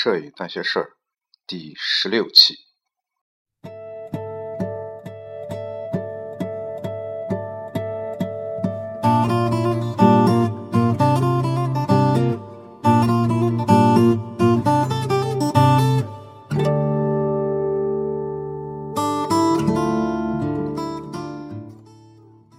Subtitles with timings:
[0.00, 0.92] 摄影那些事儿
[1.44, 2.54] 第十六期。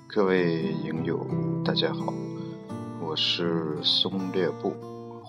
[0.10, 1.26] 各位影友，
[1.64, 2.14] 大家好，
[3.00, 4.76] 我是松略布，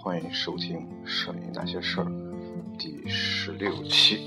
[0.03, 2.05] 欢迎收听《摄影那些事儿》
[2.79, 4.27] 第十六期。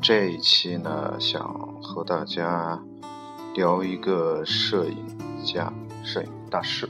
[0.00, 1.46] 这一期呢，想
[1.82, 2.82] 和大家
[3.54, 5.04] 聊一个摄影
[5.44, 5.70] 家、
[6.02, 6.88] 摄影大师。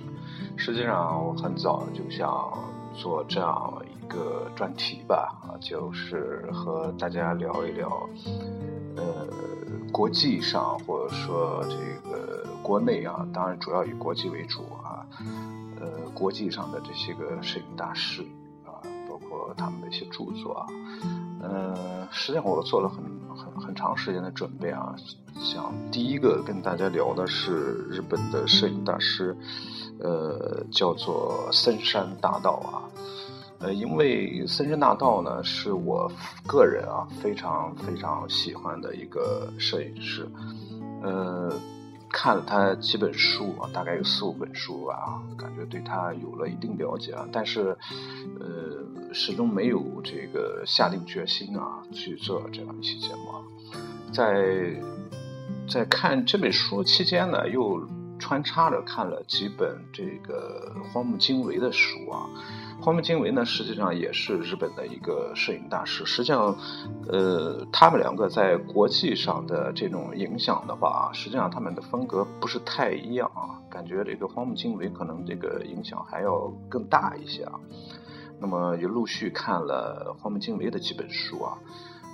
[0.56, 2.56] 实际上，我很早就想
[2.94, 7.88] 做这样一个专题吧，就是和大家聊一聊，
[8.96, 9.26] 呃，
[9.94, 15.06] 国际上或者说这个国内啊，当然主要以国际为主啊，
[15.80, 18.22] 呃，国际上的这些个摄影大师
[18.66, 20.66] 啊，包括他们的一些著作啊，
[21.40, 23.04] 呃，实际上我做了很
[23.36, 24.96] 很很长时间的准备啊，
[25.36, 29.36] 想第一个跟大家聊的是日本的摄影大师。
[30.00, 32.82] 呃，叫做森山大道啊，
[33.64, 36.10] 呃，因为森山大道呢是我
[36.46, 40.28] 个人啊非常非常喜欢的一个摄影师，
[41.02, 41.50] 呃，
[42.10, 47.74] 看了他几本书啊，大概有四五本书吧，感觉对他有了一定了解啊，但是
[48.38, 53.32] 呃，始终没有这个下定决心啊去做这样一期节目，
[54.12, 54.76] 在
[55.66, 57.80] 在看这本书期间呢，又。
[58.16, 62.24] 穿插着看了几本这个荒木经惟的书啊，
[62.80, 66.04] 荒木经惟呢，实际上也是日本的一个摄影大师。
[66.04, 66.56] 实际上，
[67.08, 73.58] 呃，他们两个在国际上的这种影响的话，实际上他们的风格不是太一样啊。
[73.70, 77.52] 感觉这个荒木经惟可能这个影响还要更大一些啊。
[78.38, 81.58] 那么也陆续看了荒木经惟的几本书啊，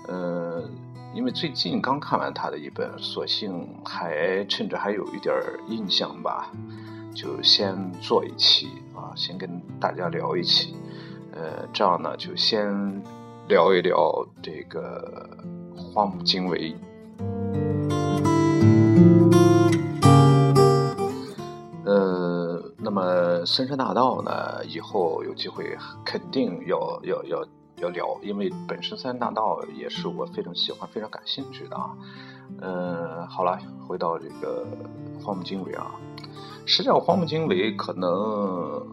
[0.09, 0.69] 呃。
[1.13, 5.35] 因为最近刚看完他的一本，索性还趁着还有一点
[5.67, 6.53] 印象吧，
[7.15, 10.75] 就先做一期啊，先跟大家聊一期，
[11.33, 13.03] 呃，这样呢就先
[13.49, 15.39] 聊一聊这个
[15.75, 16.75] 荒木经惟。
[21.85, 27.45] 呃，那么森山大道呢，以后有机会肯定要要要。
[27.81, 31.97] 要聊，因为本身三大道也是我非常喜欢、非常感兴趣的啊。
[32.61, 34.67] 嗯，好了，回到这个
[35.25, 35.91] 荒木经惟啊。
[36.67, 38.87] 实际上，荒木经惟可能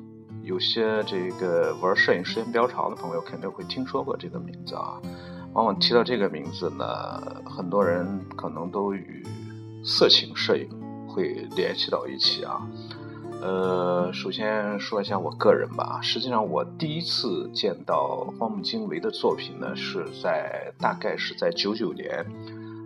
[0.43, 4.99] 有些这个玩摄影时间比较长的朋友肯定会听说过这个名字啊。
[5.53, 6.85] 往往提到这个名字呢，
[7.45, 9.25] 很多人可能都与
[9.83, 10.67] 色情摄影
[11.07, 12.67] 会联系到一起啊。
[13.41, 15.99] 呃，首先说一下我个人吧。
[16.01, 22.25] 实际上，我第一次见到荒木经惟的作品呢，是在大概是在九九年，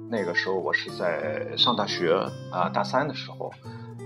[0.10, 2.14] 那个时候我是在上大学
[2.52, 3.52] 啊，大三的时候。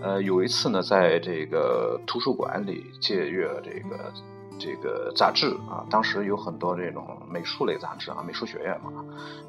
[0.02, 4.14] 呃，有一次呢，在这个图书馆里借阅这个
[4.60, 8.92] 这个杂志啊，当时有很多这种美术类杂志啊，美术学院嘛，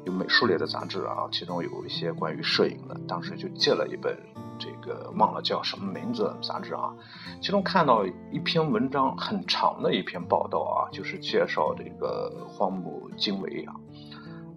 [0.05, 4.17] 有美术类的杂志啊，其中有一些关于摄影的，当时就借了一本。
[4.59, 6.91] 这个忘了叫什么名字杂志啊，
[7.39, 13.75] 其中看到一篇文章，很长的一篇报道啊，就是介绍这个荒木经惟啊。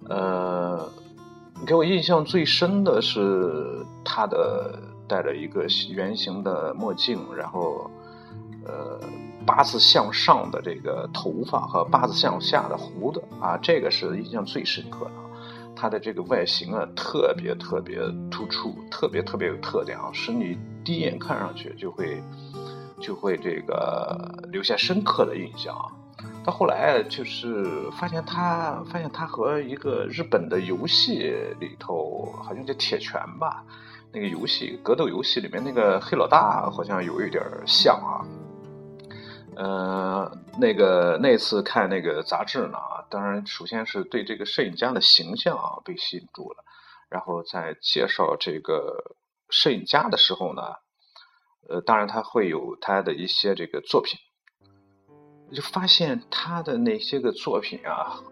[0.09, 0.89] 呃，
[1.67, 4.75] 给我印象最深的是他的
[5.11, 7.91] 戴着一个圆形的墨镜，然后
[8.65, 9.01] 呃
[9.45, 15.13] 八字向上的这个头发和八字向下的胡子啊，这个是印象最深刻的。
[15.75, 17.99] 它的这个外形啊，特别特别
[18.31, 22.23] 突出，特别特别有特点啊，使你第一眼看上去就会
[23.01, 24.17] 就会这个
[24.53, 25.75] 留下深刻的印象。
[26.45, 33.65] 到后来就是发现他发现他和一个日本的游戏里头，好像叫铁拳吧，
[34.13, 38.27] 那个游戏格斗游戏里面那个黑老大好像有一点像啊。
[39.57, 42.79] 呃，那个那次看那个杂志呢。
[43.11, 46.65] 当然，首先是对这个摄影家的形象啊被吸引住了，
[47.09, 49.17] 然后在介绍这个
[49.51, 50.63] 摄影家的时候呢，
[51.69, 54.19] 呃，当然他会有他的一些这个作品，
[55.53, 58.23] 就发现他的那些个作品啊，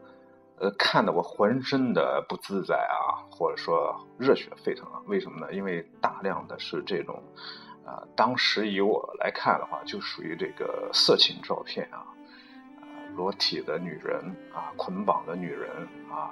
[0.61, 5.01] 呃，看得我浑身的不自在啊，或者说热血沸腾啊。
[5.07, 5.53] 为什么呢？
[5.53, 7.23] 因为大量的是这种，
[7.85, 12.05] 啊，当时以我来看的话，就属于这个色情照片啊。
[13.17, 14.21] 裸体的女人
[14.55, 15.71] 啊，捆绑的女人
[16.09, 16.31] 啊，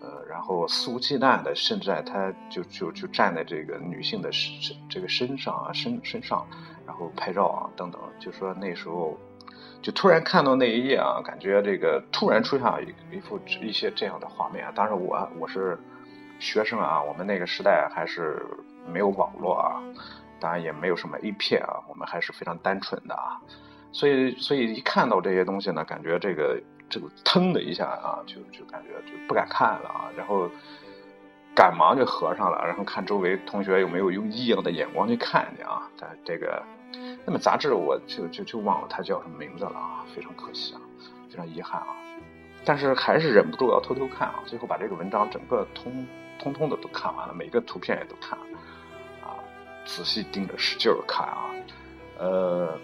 [0.00, 6.44] 呃，然后肆无忌惮的，甚至他就就就站在这个女性的身这个身上啊身身上，
[6.84, 9.16] 然后拍照啊等等，就说那时候
[9.82, 12.66] 就突然看到那一页啊，感觉这个突然出现
[13.10, 14.66] 一一幅一些这样的画面。
[14.74, 15.78] 当然我我是
[16.38, 18.42] 学生啊，我们那个时代还是
[18.86, 19.82] 没有网络啊，
[20.40, 23.40] 当然也没有什么 A 片啊，我们还是非常单纯的啊，
[23.92, 26.60] 所以所以一看到这些东西呢，感觉这个。
[26.90, 30.48] 这个腾的一下啊，就就感觉就不敢看了啊，然后
[31.54, 35.86] 赶忙就合上了，然后看周围同学有没有用异样的眼光去看你啊。
[36.00, 36.62] 但这个
[37.24, 40.80] 那么杂志我就就就忘了它叫什么名字了啊，非常可惜啊，
[41.28, 41.88] 非常遗憾啊。
[42.64, 46.06] 但是还是忍不住要偷偷看啊，最后把这个文章整个通
[46.38, 48.38] 通通的都看完了，每个图片也都看
[49.22, 49.36] 啊，
[49.84, 51.50] 仔细盯着使劲看啊，
[52.18, 52.78] 呃。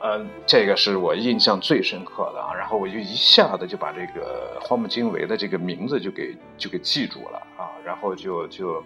[0.00, 8.80] 嗯，这个是我印象最深刻的啊，然后我就一下子就把这个荒木经惟的这个名字就给就给记住了啊，然后就就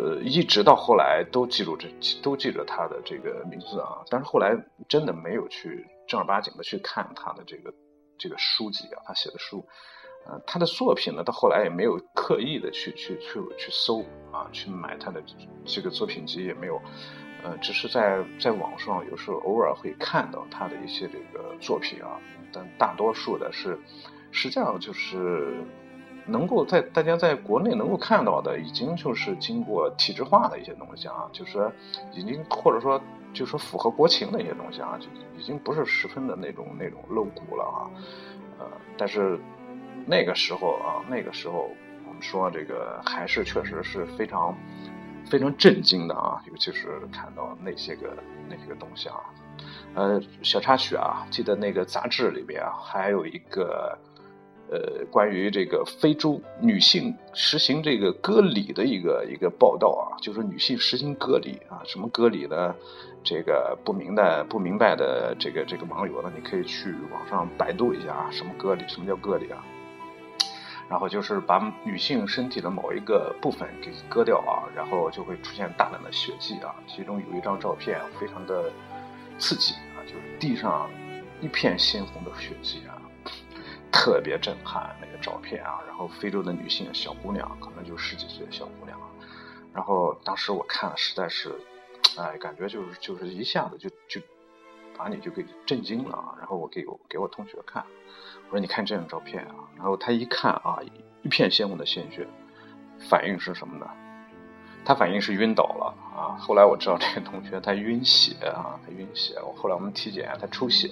[0.00, 1.86] 呃一直到后来都记住这
[2.22, 4.56] 都记着他的这个名字啊，但是后来
[4.88, 7.70] 真的没有去正儿八经的去看他的这个
[8.16, 9.62] 这个书籍啊，他写的书，
[10.26, 14.00] 呃，他的作品呢，到后来也没有刻意的去去去去搜
[14.32, 15.22] 啊，去买他的
[15.66, 16.80] 这个作品集也没有。
[17.42, 22.20] 呃，只是在在网上有时候偶尔会看到他的一些这个作品啊，
[22.52, 23.78] 但大多数的是，
[24.30, 25.64] 实际上就是
[26.30, 31.70] 能够在大家在国内能够看到的，已经就是经过体制化的一些东西啊，就是
[32.12, 33.00] 已经或者说
[33.34, 35.06] 就是符合国情的一些东西啊，就
[35.38, 37.90] 已经不是十分的那种那种露骨了啊，
[38.58, 38.66] 呃，
[38.96, 39.38] 但是
[40.06, 41.70] 那个时候啊，那个时候
[42.06, 44.54] 我们说这个还是确实是非常。
[45.30, 48.16] 非常震惊的啊，尤其是看到那些个
[48.48, 49.20] 那些个东西啊，
[49.94, 53.96] 呃，小插曲啊，记得那个杂志里边啊，还有一个
[54.70, 62.74] 呃关于这个非洲女性实行这个割礼的一个一个报道啊，就是女性实行割礼啊，什么割礼呢？
[63.22, 69.62] 这个不明白不明白的这个这个网友呢，你可以去网上百度一下啊，什么割礼，什么叫割礼啊？
[70.88, 76.74] 然后就是把女性身体的某一个部分给割掉啊，然后就会出现大量的血迹啊。
[76.86, 78.70] 其中有一张照片非常的
[79.38, 80.90] 刺激啊，就是地上
[81.40, 82.99] 一片鲜红的血迹啊，
[83.92, 85.80] 特别震撼那个照片啊。
[85.86, 88.98] 然后非洲的女性小姑娘，可能就十几岁的小姑娘，
[89.72, 91.54] 然后当时我看了实在是，
[92.16, 94.20] 哎，感觉就是就是一下子就就
[94.96, 96.34] 把你就给震惊了。
[96.38, 97.84] 然后我给我给我同学看。
[98.46, 100.80] 我说：“你看这张照片啊，然后他一看啊，
[101.22, 102.26] 一片鲜红的鲜血，
[103.08, 103.86] 反应是什么呢？
[104.84, 106.34] 他反应是晕倒了啊。
[106.36, 109.34] 后来我知道这个同学他晕血啊，他晕血。
[109.40, 110.88] 我后来我们体检，他抽血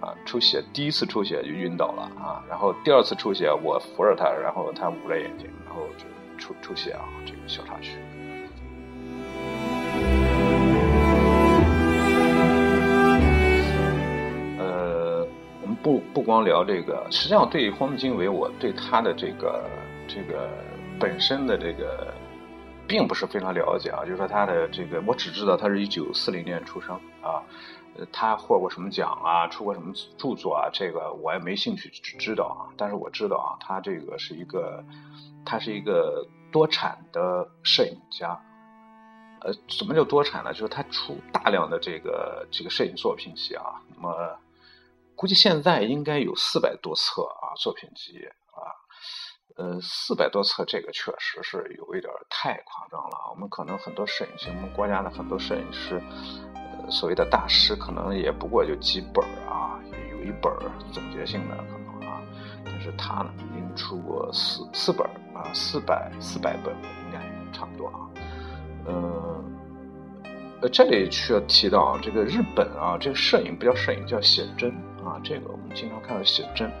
[0.00, 6.04] 啊，出血，第一次出血就晕倒了啊，然后第二次出血，我扶着他，然后他捂着眼睛，然后就
[6.38, 7.96] 出出血啊，这个小插曲。”
[15.62, 19.64] 我们不不光聊这个，实际上对荒木经惟，我对他的这个
[20.06, 20.48] 这个
[21.00, 22.14] 本身的这个，
[22.86, 24.04] 并不是非常了解啊。
[24.04, 27.42] 就是说他的这个，我只知道他是一九四零年出生啊，
[28.12, 32.72] 他获过什么奖啊，出过什么著作啊，这个我也没兴趣知道啊。
[32.76, 34.84] 但是我知道啊，他这个是一个，
[35.44, 38.40] 他是一个多产的摄影家。
[39.40, 40.52] 呃，什么叫多产呢？
[40.52, 44.38] 就是他出大量的这个这个摄影作品集啊，那么。
[45.18, 48.18] 估计现在应该有四百多册啊，作品集
[48.52, 48.68] 啊，
[49.56, 53.30] 呃，四百多册，这个确实是有一点太夸张了。
[53.30, 56.02] 我们可能很多摄影师，我们国家的很多摄影师，
[56.90, 59.78] 所谓的大师，可能也不过就几本啊，
[60.12, 60.52] 有一本
[60.92, 62.20] 总结性的可能啊，
[62.64, 66.74] 但是他呢，已经出过四四本啊，四百四百本
[67.06, 67.18] 应该
[67.52, 67.98] 差不多啊，
[68.86, 69.44] 嗯。
[70.62, 74.70] 呃，这里需要提到这个日本啊，这个摄影不叫摄影，叫写真
[75.04, 75.20] 啊。
[75.22, 76.72] 这个我们经常看到写真。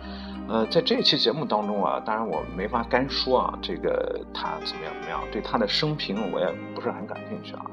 [0.48, 7.66] 呃，在这一期节目当中啊，当然我没法干说啊，这个他怎么样怎么样，对他的生平我也不是很感兴趣啊。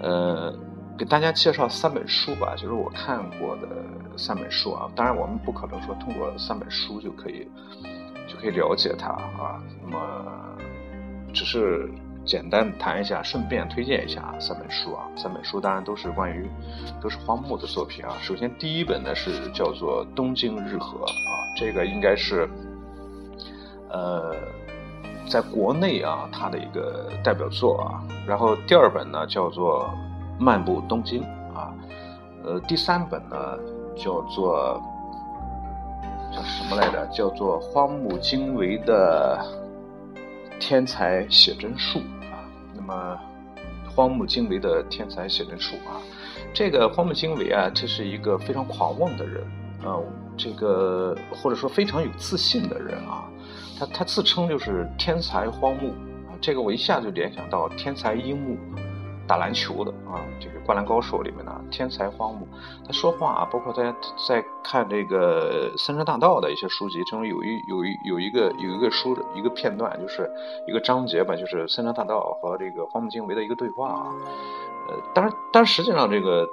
[0.00, 0.54] 呃，
[0.98, 3.68] 给大家介绍三本书吧，就是我看过的
[4.16, 4.88] 三本书啊。
[4.94, 7.48] 当然我们不可能说通过三本书就可以
[8.28, 9.62] 就可以了解它啊。
[9.82, 10.58] 那么，
[11.32, 11.90] 只是。
[12.24, 15.08] 简单谈一下，顺便推荐一下三本书啊。
[15.16, 16.48] 三本书当然都是关于，
[17.00, 18.14] 都是荒木的作品啊。
[18.20, 21.10] 首先第一本呢是叫做《东京日和》啊，
[21.56, 22.48] 这个应该是，
[23.90, 24.36] 呃，
[25.28, 27.98] 在国内啊他的一个代表作啊。
[28.24, 29.92] 然后第二本呢叫做
[30.42, 31.22] 《漫步东京》
[31.54, 31.72] 啊，
[32.42, 33.36] 呃，第三本呢
[33.94, 34.82] 叫做
[36.34, 37.06] 叫什么来着？
[37.12, 39.38] 叫做荒木经惟的
[40.58, 42.42] 天才写真术啊。
[42.74, 43.18] 那么，
[43.94, 46.02] 荒木经惟的天才写真术啊，
[46.52, 49.44] 这个荒木经惟啊，这是一个非常狂妄的人
[49.84, 49.94] 啊，
[50.36, 53.28] 这个或者说非常有自信的人啊。
[53.78, 55.90] 他他自称就是天才荒木
[56.28, 58.56] 啊，这个我一下就联想到天才樱木。
[59.32, 62.46] 打篮球的啊，这个《灌篮高手》里面的天才荒木，
[62.86, 63.96] 他说话啊，包括大家
[64.28, 70.30] 在看这个《三山大道》的一些书籍，其中有一有一有一个有一个书的一个片段，就是
[70.68, 74.12] 一个章节吧，就是《三山大道》和这个荒木经惟的一个对话啊。
[74.90, 76.46] 呃，当然，但实际上这个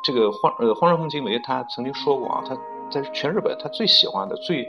[0.00, 2.56] 这个荒呃荒木经惟他曾经说过啊，他
[2.88, 4.64] 在全日本他最喜欢的、最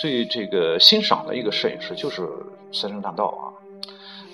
[0.00, 2.28] 最这个欣赏的一个摄影师就是
[2.72, 3.46] 三山大道啊。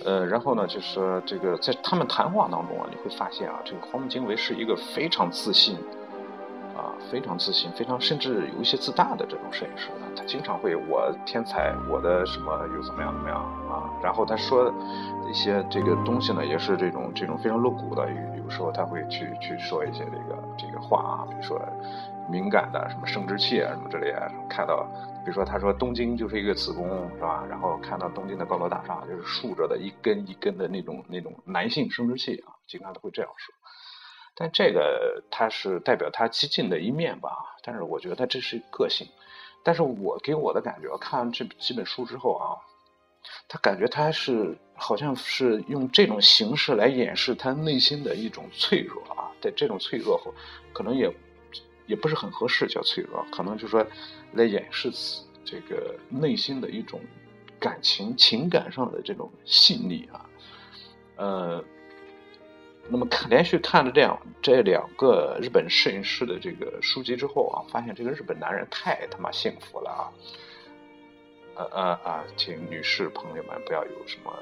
[0.04, 5.76] 呃，然后呢，就是这个在他们谈话当中啊，你会发现啊，这个荒木经惟是一个非常自信，
[6.76, 9.88] 啊，非常自信，非常甚至有一些自大的这种摄影师。
[10.16, 13.90] 他经常会我天才，我的什么又怎么样怎么样啊？
[14.02, 14.72] 然后他说
[15.28, 21.58] 一些这个东西呢，也是这种这种非常露骨的，有有时候他会去去说一些这个这个话啊，比如说
[22.30, 24.86] 敏感的什么生殖器啊什么之类的，看到。
[25.24, 27.46] 比如说，他说东京就是一个子宫，是吧？
[27.48, 33.54] 然后看到东京的高楼大厦，就是竖着的一根一根的那种那种男性生殖器啊，经常都会这样说。
[34.36, 37.30] 但这个他是代表他激进的一面吧？
[37.62, 39.06] 但是我觉得这是个性。
[39.62, 42.60] 但是我给我的感觉，看完这几本书之后啊，
[43.48, 49.32] 他感觉他是好像是用这种形式来掩饰他内心的一种脆弱啊。
[49.40, 50.34] 在这种脆弱后，
[50.74, 51.10] 可能也
[51.86, 53.86] 也不是很合适叫脆弱，可能就说。
[54.36, 54.90] 来掩饰
[55.44, 57.00] 这个内心的一种
[57.60, 60.26] 感情、情感上的这种细腻啊，
[61.14, 61.64] 呃，
[62.88, 70.02] 那么看连续看了这样这两个日本摄影师的这个书籍之后啊，发现这个日本男人太他妈幸福了啊！
[71.54, 74.32] 呃呃啊，请女士朋友们不要有什么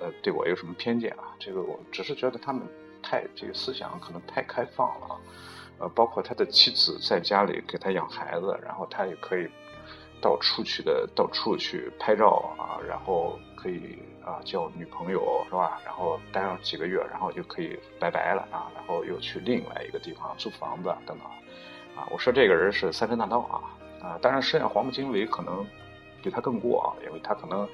[0.00, 2.62] 呃对我有什么偏见啊，这个我只是觉得他们
[3.02, 5.18] 太这个思想可能太开放了啊。
[5.78, 9.48] 呃，包括他的妻子在家里给他养孩子，然后他也可以
[10.20, 15.80] 到处去的到处去拍照啊，然后可以啊交女朋友是吧？
[15.84, 21.26] 然后待上几个月，然后就可以拜拜了啊，然后又去另外一个地方租房子等等
[21.96, 22.08] 啊。
[22.10, 23.60] 我说这个人是三分大道啊
[24.00, 24.18] 啊！
[24.22, 25.66] 当然，实际上黄木经纬可能
[26.22, 27.68] 比他更过啊，因为他可能。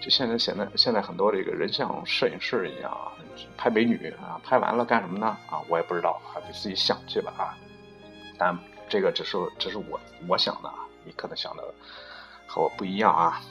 [0.00, 3.12] 就现在，现在现在很多这个人像摄影师一样啊，
[3.58, 5.26] 拍美女啊，拍完了干什么呢？
[5.50, 7.52] 啊，我也不知道啊，你自己想去吧啊。
[8.38, 11.62] 但这个只是只是我我想的啊，你可能想的
[12.46, 13.42] 和我不一样啊。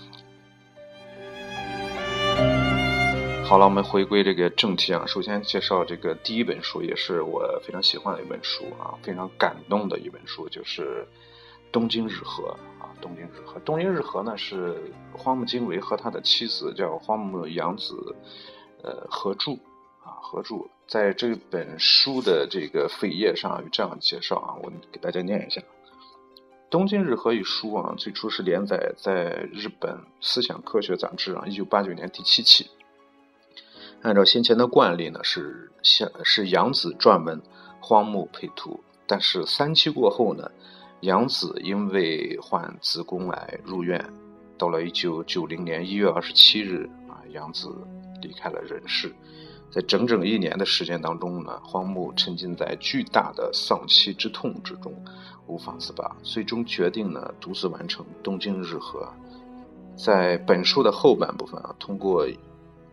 [3.45, 11.07] 好了，我们回归这个正题啊，首先介绍这个第一本书，也是我非常喜欢的一本书啊，非常感动的一本书，就是
[11.71, 12.57] 《东京日和》。
[13.01, 17.93] 东京日和，东京日和呢是荒木经惟和他的妻子叫荒木阳子，
[18.83, 19.53] 呃合著
[20.03, 25.61] 啊合著，在这本书的这个扉页上有这样的介绍啊，我给大家念一下。
[26.69, 32.69] 东京日和一书啊，最初是连载在日本思想科学杂志啊，一九八九年第七期。
[34.01, 37.41] 按照先前的惯例呢，是像是杨子撰文，
[37.79, 40.51] 荒木配图，但是三期过后呢。
[41.01, 44.03] 杨子因为患子宫癌入院，
[44.57, 47.69] 到了一九九零年一月二十七日啊，杨子
[48.21, 49.13] 离开了人世。
[49.71, 54.93] 在整整一年的时间当中呢，荒木沉浸在巨大的丧妻之痛之中，
[55.47, 59.07] 无法自拔，最终决定呢独自完成《东京日和》。
[60.03, 62.27] 在本书的后半部分啊，通过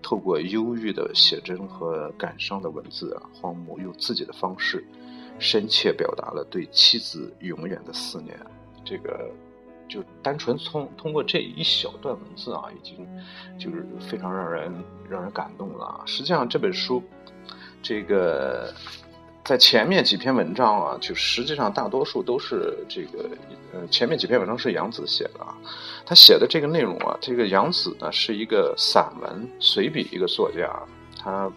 [0.01, 4.87] 透过忧郁的写真和感伤的文字啊，荒木用自己的方式。
[5.39, 8.35] 深切表达了对妻子永远的思念，
[8.85, 9.31] 这个
[9.89, 13.07] 就单纯从通过这一小段文字啊，已经
[13.59, 14.73] 就是非常让人
[15.09, 16.03] 让人感动了。
[16.07, 17.03] 实际上这本书，
[17.83, 18.73] 这个
[19.45, 23.29] 在前面几篇文章啊，就实际上大多数都是这个
[23.73, 25.55] 呃前面几篇文章是杨子写的啊，
[26.05, 30.69] 他写的这个内容啊，这个杨子呢是一个散文随笔一个作家，
[31.17, 31.53] 他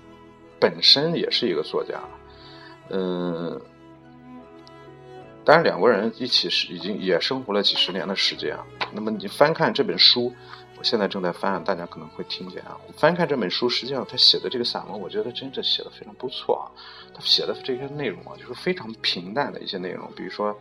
[0.59, 1.99] 本身也是一个作家。
[2.89, 3.61] 嗯，
[5.45, 8.65] 当然两个人一起是已经也生活了几十年的时间啊。
[8.91, 10.33] 那么你翻看这本书，
[10.77, 12.77] 我现在正在翻，大家可能会听见啊。
[12.97, 16.65] 翻看这本书，实际上他写的这个散文，我觉得真的写的非常不错啊。
[17.13, 20.57] 他写的这些内容啊，就是非常平淡的一些内容，比如说，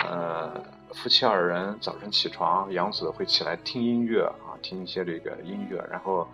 [0.00, 0.60] 呃，
[0.92, 6.28] 夫妻二人早晨起床，杨子会起来听音乐啊，听一些这个音乐，然后。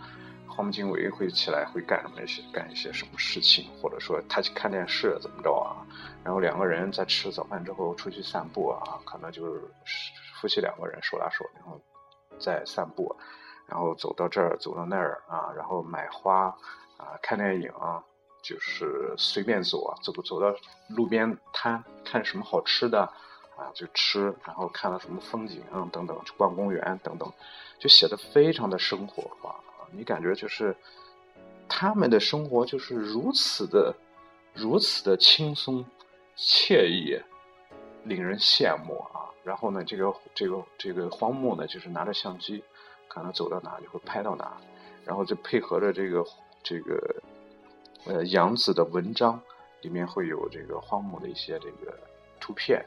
[0.54, 5.82] 荒木经惟会起来会干什么一些干一些什么事情，或者说他去看电视怎么着啊？
[6.23, 9.61] 然后两个人在吃早饭之后出去散步啊，可能就是
[10.40, 11.80] 夫妻两个人手拉手，然后
[12.38, 13.14] 在散步，
[13.66, 16.46] 然后走到这儿走到那儿啊，然后买花
[16.99, 17.73] 啊，看电影，
[18.42, 20.54] 就是随便走啊，走走到
[20.88, 23.02] 路边摊看什么好吃的
[23.56, 27.32] 啊就吃，然后看了什么风景等等，去逛公园等等，
[27.78, 29.56] 就写的非常的生活化。
[29.97, 30.75] 你感觉就是
[31.69, 33.95] 他们的生活就是如此的、
[34.53, 35.85] 如此的轻松、
[36.37, 37.19] 惬意，
[38.05, 39.31] 令人羡慕啊！
[39.43, 42.63] 然后呢，这个、这个、这个荒木呢，就是拿着相机，
[43.09, 44.57] 可能走到哪就会拍到哪，
[45.05, 46.25] 然后就配合着这个、
[46.63, 47.23] 这个
[48.05, 49.41] 呃杨子的文章，
[49.81, 51.99] 里面会有这个荒木的一些这个
[52.41, 52.85] 图片，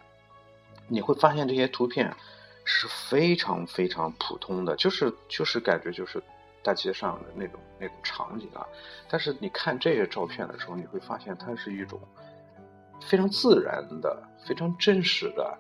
[0.87, 2.15] 你会发现这些图片
[2.63, 6.21] 是非常非常普通的，就是就是感觉就是。
[6.67, 8.67] 大街上的那种那种场景啊，
[9.07, 11.97] 但是你看这些照片的时候，你会发现它是一种
[13.07, 15.57] 非常自然的、非常真实的，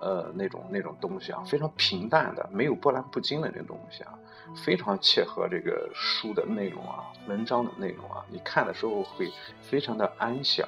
[0.00, 4.18] 呃，那种那种东西啊，非常平淡的、没有波澜不惊的那种东西啊，
[4.64, 8.24] 非常切合这个书的内容啊、文章的内容啊。
[8.30, 10.66] 你看的时候会非常的安详，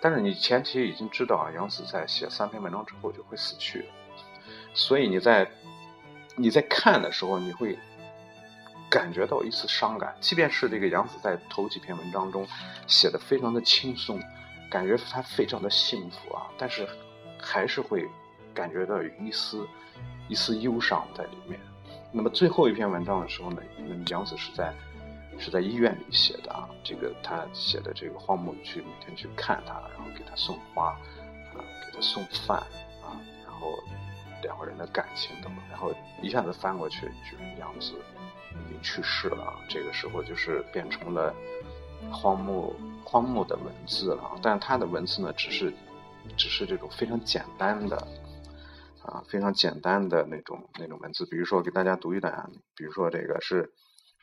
[0.00, 3.86] 但是你前提已经知道啊，杨子在写三篇文章之后就会死去，
[4.72, 5.50] 所以你在
[6.36, 7.76] 你在看的时候，你会。
[8.88, 12.46] 感觉到一丝伤感，即便是这个杨子在头几篇文章中
[12.86, 14.20] 写的非常的轻松，
[14.70, 16.88] 感觉他非常的幸福啊，但是
[17.40, 18.08] 还是会
[18.54, 19.66] 感觉到有一丝
[20.28, 21.58] 一丝忧伤在里面。
[22.12, 24.72] 那么最后一篇文章的时候呢，那杨子是在
[25.38, 32.58] 是在医院里写的啊，这个他写的这个荒木去每天去看他，然后给他送花啊，给他送饭
[33.02, 33.74] 啊，然后
[34.42, 37.92] 两个人的感情等等，然后一下子翻过去就是杨子。
[38.64, 41.34] 已经去世了，这个时候就是变成了
[42.10, 44.38] 荒木荒木的文字了。
[44.42, 45.72] 但他的文字呢，只是
[46.36, 47.96] 只是这种非常简单的
[49.04, 51.24] 啊，非常简单的那种那种文字。
[51.26, 53.72] 比如说，给大家读一段，比如说这个是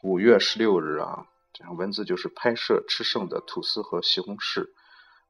[0.02, 4.70] 五月十六日啊，这样文字就是拍摄吃剩的吐司和西红柿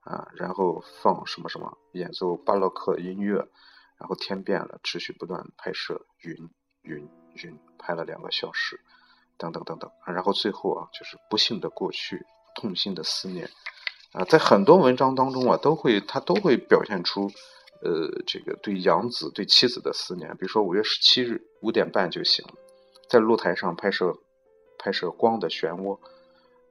[0.02, 3.48] 啊，然后放什么什么，演奏巴洛克音乐，
[4.00, 6.50] 然后天变了，持续不断拍摄，云
[6.82, 8.80] 云云，拍了两个小时。
[9.44, 12.26] 等等等等，然后最后啊，就是不幸的过去，
[12.56, 13.50] 痛心的思念
[14.14, 17.30] 啊，在很多文章当中啊，都会他都会表现出
[17.82, 20.30] 呃这个对杨子对妻子的思念。
[20.38, 22.46] 比如说五月十七日五点半就醒，
[23.10, 24.16] 在露台上拍摄
[24.78, 26.00] 拍摄光的漩涡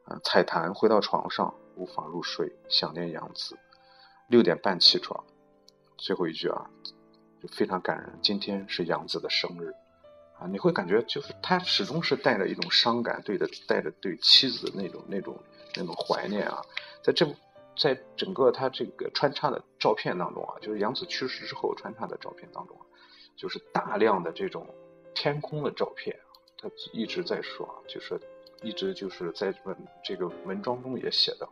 [0.05, 3.59] 啊，彩坛回到床上无法入睡，想念杨子。
[4.29, 5.23] 六点半起床，
[5.99, 6.71] 最后一句啊，
[7.43, 8.19] 就非常感人。
[8.23, 9.75] 今天是杨子的生日。
[10.51, 15.37] 你会感觉就是他始终是带着一种伤感，对的，带着对妻子的那种那种
[15.77, 16.63] 那种怀念啊，
[17.03, 17.27] 在这
[17.77, 22.77] 在整个他这个穿插的照片当中啊，就是杨子去世之后穿插的照片当中，
[23.37, 24.67] 就是大量的这种
[25.15, 26.17] 天空的照片，
[26.59, 28.21] 他一直在说，就是
[28.63, 31.49] 一直就是在文这个文章中也写到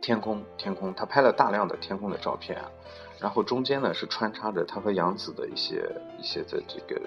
[0.00, 2.70] 天空天空，他拍了大量的天空的照片啊。
[3.18, 7.00] 然后中间呢是穿插着他和杨子的一些一些的这个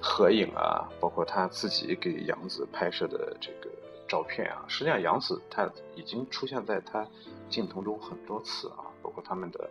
[0.00, 3.70] 合影啊，包括他自己给杨子拍摄的这个
[4.06, 4.62] 照片啊。
[4.68, 7.06] 实际上杨子他已经出现在他
[7.48, 9.70] 镜头中很多次啊，包括他们的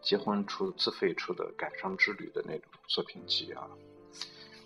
[0.00, 3.68] 结婚出自费出的感伤之旅的那种作品集啊，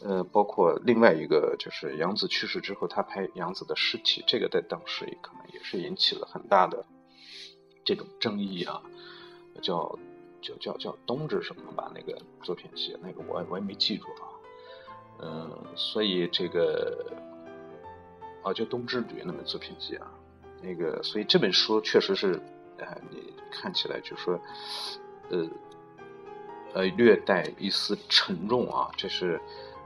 [0.02, 6.84] 呃，包括另外一个就是杨子去世之后，他拍杨子的尸体，这个在当时可能也是引起了很大的
[7.84, 8.82] 这种争议啊，
[9.62, 9.98] 叫。
[10.40, 14.24] 叫叫叫冬至什么吧，那个作品集，那个我我也没记住啊，
[15.20, 17.06] 嗯，所以这个
[18.42, 20.10] 啊叫冬之旅那本作品集啊，
[20.62, 22.40] 那个所以这本书确实是，
[22.78, 24.40] 呃，你看起来就说，
[25.30, 25.48] 呃
[26.72, 29.40] 呃略带一丝沉重啊，这是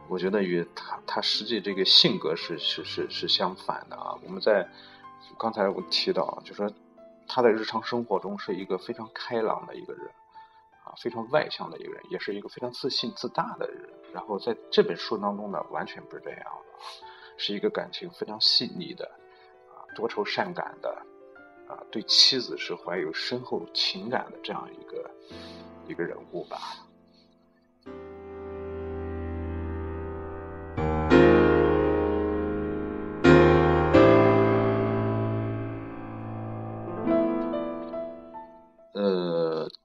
[0.08, 4.14] 我觉得与他他实际这个性格是是是是相反的啊。
[4.24, 4.68] 我们在
[5.38, 6.70] 刚才我提到，就说
[7.26, 10.02] 他在日常生活中是一个非常开朗的一个人。
[10.96, 13.88] 非常外向的一个人，也是一个非常自信自大的人。
[14.12, 16.84] 然后在这本书当中呢，完全不是这样的，
[17.36, 19.04] 是一个感情非常细腻的，
[19.68, 20.90] 啊，多愁善感的，
[21.68, 25.10] 啊，对妻子是怀有深厚情感的这样一个
[25.88, 26.58] 一个人物吧。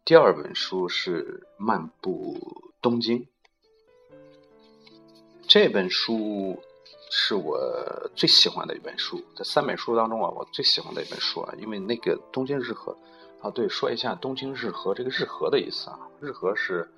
[0.10, 2.36] 第二本书是《漫步
[2.82, 3.20] 东京》。
[5.48, 6.60] 这本书
[7.12, 9.24] 是我最喜欢的一本书。
[9.36, 12.98] 这三本书当中啊，我最喜欢的一本书啊，因为那个东京日和
[13.40, 16.90] 啊，对，说一下东京日和这个日和的意思啊，日和是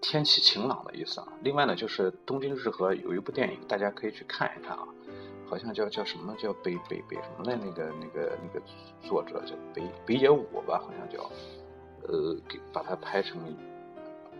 [0.00, 1.26] 天气晴朗的意思啊。
[1.42, 4.86] 另外呢，就是东京日和有一部电影，大家可以去看一看啊，
[5.50, 8.64] 好像叫叫什么叫北北北什么的那个那个那个
[9.02, 11.28] 作者叫北北野武吧，好像叫，
[12.08, 13.40] 呃，给把它拍成。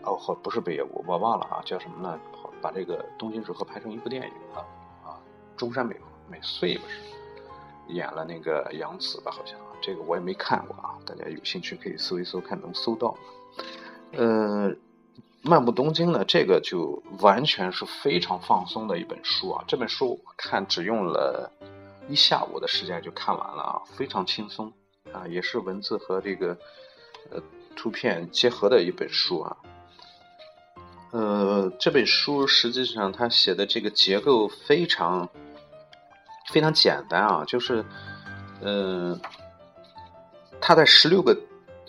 [0.05, 2.19] 哦，好，不是北野武，我忘了啊，叫什么呢？
[2.33, 4.59] 好把这个东京之和拍成一部电影了
[5.01, 5.15] 啊，
[5.55, 5.95] 中山美
[6.29, 6.99] 美穗不是
[7.87, 9.31] 演了那个杨紫吧？
[9.31, 13.15] 好像这个我也没看过啊，大家有兴趣可以搜一搜，看能搜到。
[14.11, 14.75] 呃，
[15.41, 19.63] 漫步东京呢，这个就完全是非常放松的一本书啊。
[19.65, 21.49] 这本书我看只用了
[22.09, 24.73] 一下午的时间就看完了啊，非常轻松
[25.13, 26.57] 啊，也是文字和这个
[27.31, 27.41] 呃
[27.75, 29.57] 图片结合的一本书啊。
[31.11, 35.29] 呃，这本书实际上它写的这个结构非常
[36.51, 37.85] 非常简单啊，就是，
[38.61, 39.19] 呃，
[40.59, 41.37] 他在十六个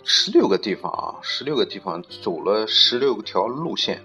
[0.03, 3.99] 十六个地方啊，十六个地方走了十六条路线，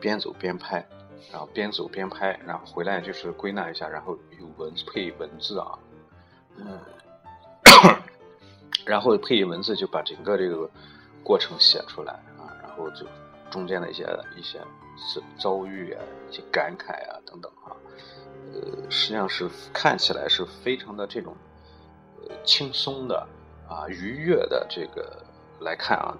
[0.00, 0.84] 边走边拍，
[1.30, 5.78] 然后边走边拍，然后回来就是归纳一下，然后有文字配文字啊，
[6.56, 6.80] 嗯，
[8.88, 10.68] 然后配以文字就把整个这个
[11.22, 13.06] 过程写出来啊，然后就。
[13.50, 14.04] 中间的一些
[14.36, 14.60] 一些
[15.38, 17.72] 遭遇啊，一些感慨啊等等啊，
[18.52, 21.34] 呃，实际上是看起来是非常的这种
[22.20, 23.26] 呃轻松的
[23.66, 25.24] 啊愉悦的这个
[25.60, 26.14] 来看啊，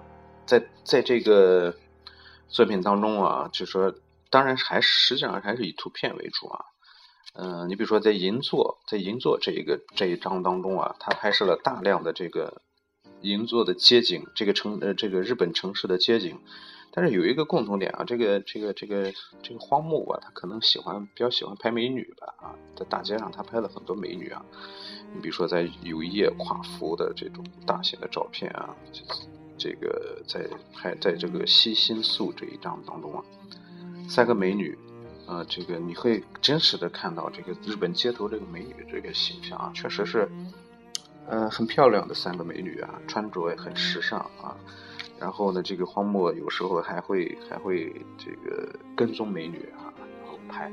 [0.47, 1.71] 在在这个
[2.47, 3.93] 作品当中啊，就说
[4.31, 6.65] 当然还实际上还是以图片为主啊，
[7.33, 12.61] 嗯，你比如说在银座，在银座这一个这一章当中啊，他拍摄了大量的这个
[13.21, 16.39] 银座的街景，这个城呃这个日本城市的街景。
[16.91, 19.13] 但是有一个共同点啊，这个这个这个
[19.43, 24.43] 这个荒木啊，他可能喜欢比较喜欢拍美女吧啊，在大街上他拍了很多美女啊，
[25.13, 28.75] 你比如说在有夜跨服的这种大型的照片啊，
[29.55, 33.23] 这个在拍在这个西新宿这一张当中啊，
[34.09, 34.75] 三个美女
[35.29, 40.27] 呃，这个你会真实的看到这个日本街头这个美女这个形象啊，确实是，
[41.27, 44.57] 呃，很漂亮的三个美女啊，穿着也很时尚啊。
[45.19, 50.71] 然后呢，这个荒漠有时候还会还会这个跟踪美女啊，然后拍，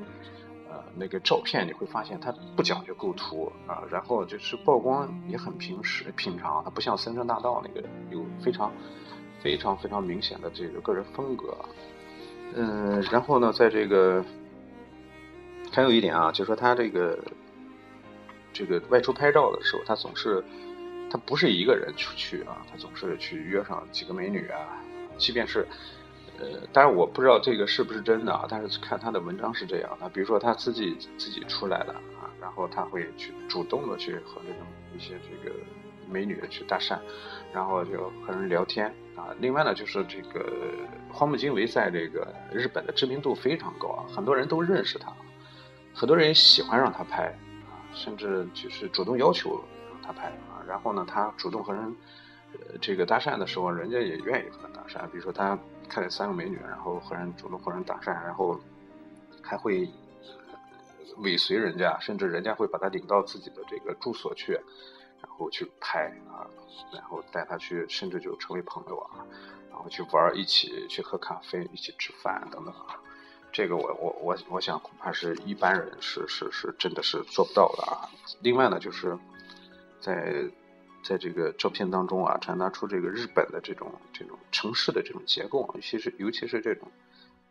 [0.71, 8.73] 呃，那个照片你会发现它不讲究构图啊，然后就是曝光也很平时平常，它不像森山大道那个有非常
[9.43, 11.55] 非常非常明显的这个个人风格，
[12.55, 14.25] 嗯，然后呢，在这个
[15.77, 17.19] 还有一点啊，就是说他这个
[18.51, 20.43] 这个外出拍照的时候，他总是。
[21.09, 24.83] 他不是一个人出去啊，他总是去约上几个美女啊，
[25.17, 25.65] 即便是，
[26.37, 35.55] 呃，当然我不知道这个是不是真的啊，但是看他的文章是这样的，比如说他自己自己出来的啊，然后他会去主动的去和这种一些这个
[36.11, 36.99] 美女去搭讪，
[37.53, 39.29] 然后就和人聊天啊。
[39.39, 40.53] 另外呢，就是这个
[41.09, 45.13] 荒木经惟在这个日本的知名度非常高啊，很多人都认识他，
[45.97, 47.29] 很多人喜欢让他拍
[47.71, 50.61] 啊，甚至就是主动要求让他拍啊。
[50.69, 51.97] 然后呢，他主动和人，
[52.53, 55.09] 呃，这个搭讪的时候，人家也愿意和他搭讪。
[55.09, 58.61] 比如说，他看见三个美女，然后和人主动和人搭讪，然后
[59.41, 59.89] 还会
[61.17, 66.45] 尾随人家，甚至人家会把他领到自己的这个住所去，然后去拍啊，
[66.93, 69.25] 然后带他去，甚至就成为朋友啊，
[69.71, 73.01] 然后去玩，一起去喝咖啡，一起吃饭等等啊。
[73.57, 78.05] 这个我我我我想恐怕是一般人是是是真的是做不到的啊。
[78.41, 79.19] 另外呢，就是。
[79.99, 80.45] 在
[81.03, 86.87] 在这个照片当中啊，传达出这个日本的这种这种城市的这种结构啊，尤其是尤其是这种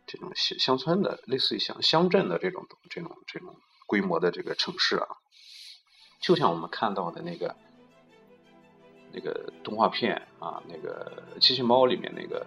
[0.06, 5.06] 这种乡乡村的，类似于像乡镇的这种这种这种规模的这个城市啊，
[6.20, 7.54] 就像我们看到的那个
[9.12, 12.46] 那个动画片啊，那个机器猫里面那个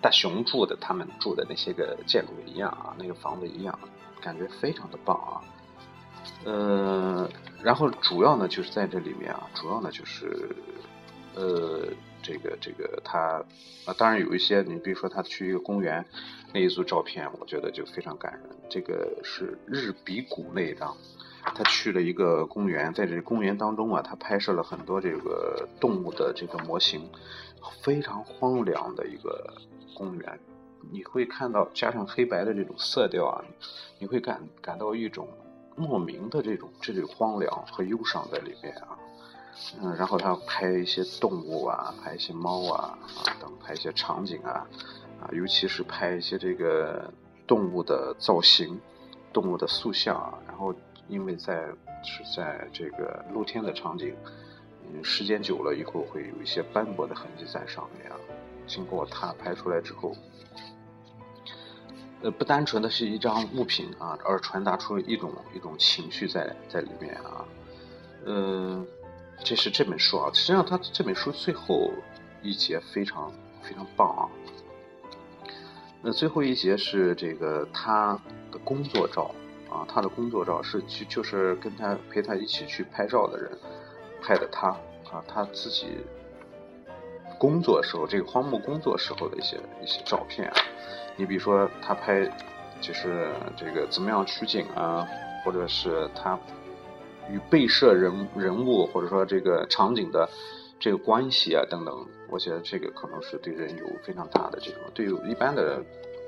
[0.00, 3.78] 大熊住的，他们住的那些个建筑一样啊，那个房子一样，
[4.20, 5.42] 感觉非常的棒啊。
[6.44, 7.28] 呃，
[7.62, 10.54] 然后主要呢就是在这里面啊，主要呢就是，
[11.34, 11.88] 呃，
[12.22, 13.42] 这个这个他
[13.86, 16.04] 啊，当然有一些，你比如说他去一个公园
[16.52, 18.42] 那一组照片，我觉得就非常感人。
[18.68, 20.96] 这个是日比谷那一张，
[21.42, 27.10] 他去了一个公园，在这公园当中啊，他拍摄了很多这个动物的这个模型，
[27.82, 29.54] 非常荒凉的一个
[29.98, 30.40] 公园，
[30.92, 33.44] 你会看到加上黑白的这种色调啊，
[33.98, 35.28] 你会感感到一种。
[35.80, 38.98] 莫名的这种这种荒凉和忧伤在里面啊，
[39.80, 44.66] 嗯，然后他拍一些动物啊，拍一些猫啊啊等，拍一些场景啊
[45.20, 47.08] 啊，尤其是拍一些这个
[47.46, 48.76] 动物的造型、
[49.32, 50.74] 动物的塑像啊，然后
[51.06, 51.68] 因为在
[52.02, 54.16] 是在这个露天的场景，
[54.92, 58.18] 嗯，时间久了以后会有一些斑驳的痕迹在上面啊。
[58.68, 60.14] 经过他拍出来之后，
[62.22, 67.44] 呃，不单纯的是一张物品啊，而传达出一种一种情绪在在里面啊。
[68.26, 68.86] 嗯，
[69.42, 70.30] 这是这本书啊。
[70.34, 71.90] 实际上，他这本书最后
[72.42, 74.28] 一节非常非常棒啊。
[76.02, 78.20] 那最后一节是这个他
[78.52, 79.34] 的工作照
[79.68, 83.50] 啊，他的工作照是就就是跟他陪他一起去拍照的人
[84.22, 84.68] 拍的他
[85.10, 85.86] 啊，他自己
[87.38, 90.54] 工作时候这个荒木工作时候的一些一些照片啊。
[91.16, 92.28] 你比如说他拍
[92.80, 95.06] 就是这个怎么样取景啊，
[95.44, 96.38] 或者是他
[97.30, 100.28] 与被摄人人物或者说这个场景的
[100.78, 102.06] 这个关系啊等等。
[102.30, 105.82] 我觉得这个可能是对人有非常大的这种，对于一般的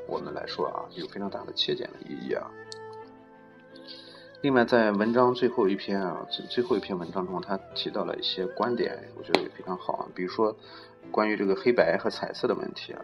[0.07, 2.51] 我们来说啊，有非常大的切检的意义啊。
[4.41, 10.07] 另外，在文章最后一篇啊，最最后一篇文章中，他提到了一些观点，我觉得也非常好啊。
[10.15, 10.57] 比如说，
[11.11, 13.03] 关于这个黑白和彩色的问题啊，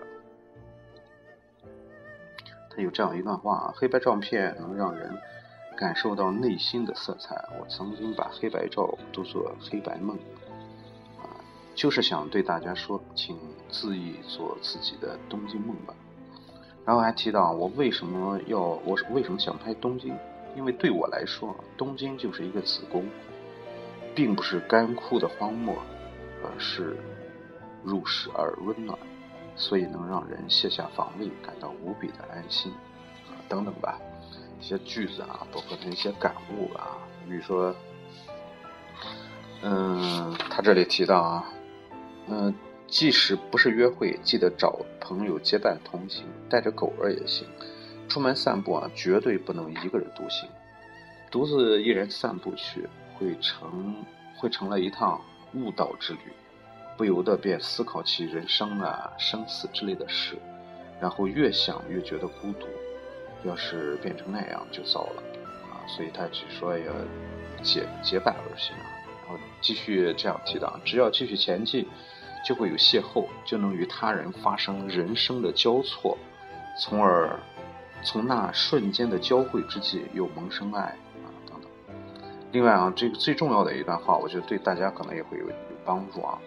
[2.71, 5.17] 他有这样一段话啊：黑白照片能让人
[5.77, 7.37] 感受到内心的色彩。
[7.61, 10.17] 我曾经把黑白照读作黑白梦。
[11.19, 11.27] 啊
[11.75, 13.37] 就是想对大家说，请
[13.69, 15.95] 自意做自己的东京梦吧。
[16.87, 20.17] 然后还提到我为什么要，我为什么想拍东京？
[20.57, 23.05] 因为对我来说，东京就是一个子宫，
[24.15, 25.77] 并不是干枯的荒漠，
[26.43, 26.97] 而是
[27.87, 28.99] 入室而温暖，
[29.55, 32.73] 所以能让人卸下防卫，感到无比的安心。
[33.49, 33.97] 等等吧，
[34.61, 37.73] 一些句子啊，包括他一些感悟啊，比如说，
[39.63, 41.45] 嗯，他这里提到啊。
[42.29, 42.53] 嗯，
[42.89, 47.47] 即使不是约会，记得找朋友结伴同行，带着狗儿也行。
[48.09, 50.49] 出门散步啊，绝对不能一个人独行，
[51.31, 53.95] 独自一人散步去，会成
[54.37, 55.21] 会成了一趟
[55.55, 56.33] 悟道之旅，
[56.97, 60.37] 不由得便思考起人生啊、生死之类的事，
[61.01, 62.67] 然后越想越觉得孤独。
[63.45, 65.23] 要是变成那样，就糟了
[65.71, 65.85] 啊！
[65.87, 66.93] 所以他只说要
[67.63, 68.87] 结结伴而行啊，
[69.27, 71.87] 然后继续这样提到，只要继续前进。
[72.45, 76.17] 就会有邂逅，就能与他人发生人生的交错，
[76.79, 77.37] 从而
[78.05, 81.69] 从那瞬间的交汇之际又萌生爱啊等等。
[82.53, 85.55] 另外啊，这个最重要的一段话，我觉得对大家可能也会有有
[85.85, 86.39] 帮助啊，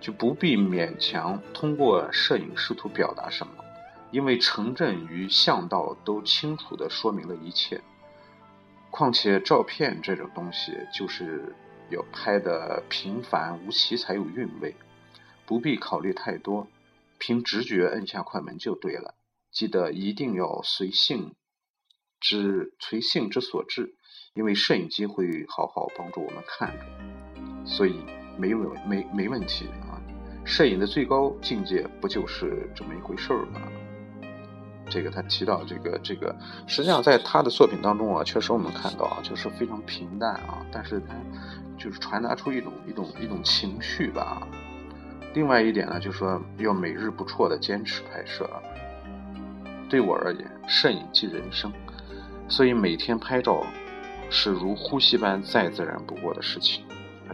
[0.00, 3.52] 就不必勉强通过摄影试图表达什么，
[4.10, 7.80] 因为城镇与巷道都清楚地说明了一切。
[8.90, 11.54] 况且照片这种东西，就是
[11.90, 14.74] 要拍的平凡无奇才有韵味。
[15.46, 16.66] 不必考虑太多，
[17.18, 19.14] 凭直觉摁下快门就对了。
[19.50, 21.34] 记得一定要随性
[22.20, 23.94] 之随性之所至，
[24.34, 26.84] 因为摄影机会好好帮助我们看着，
[27.66, 27.98] 所以
[28.38, 29.89] 没问没没问题啊。
[30.44, 33.60] 摄影的最高境界不就是这么一回事儿吗？
[34.88, 36.34] 这个他提到这个这个，
[36.66, 41.14] 实际上在他的作品当中啊，确实我们看到啊，就是非常平淡啊，但是他
[41.78, 44.42] 就是传达出一种一种一种情绪吧。
[45.32, 48.50] 另外一点呢，就是说要每日不辍的坚持拍摄。
[49.88, 51.72] 对我而言，摄影即人生，
[52.48, 53.64] 所以每天拍照
[54.28, 56.84] 是如呼吸般再自然不过的事情。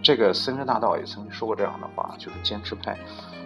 [0.03, 2.97] 这个森山大道也曾经说过这样的话，就是坚持拍，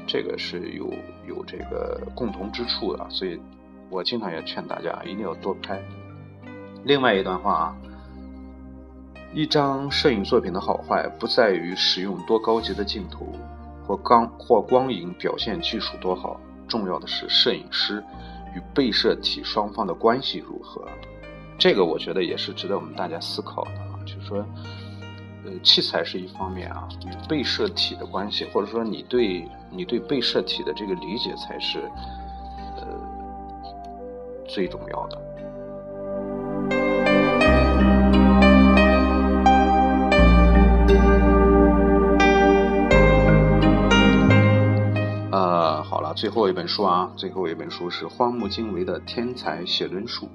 [0.06, 0.92] 这个是有
[1.28, 3.06] 有这个共同之处的。
[3.10, 3.40] 所以
[3.88, 5.80] 我经常也劝大家一定要多拍。
[6.84, 7.76] 另外一段话啊，
[9.32, 13.26] 一张摄影作品的好坏不在于使用多高级的镜头。
[13.86, 18.00] 或光或光影表现技术多好，重要的是摄影师
[18.54, 20.86] 与被摄体双方的关系如何。
[21.58, 23.98] 这个我觉得也是值得我们大家思考的啊。
[24.06, 24.46] 就是说，
[25.58, 31.80] 器材是一方面啊，与被摄体的关系，或者说你对你对被摄体的这个理解才是
[32.76, 32.86] 呃
[34.48, 35.18] 最重要的。
[45.82, 50.26] 好了最后一本书啊，最后一本书是荒木经惟的《天才写轮术》。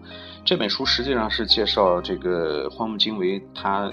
[0.44, 3.90] 这本书实际上是介绍这个荒木经惟他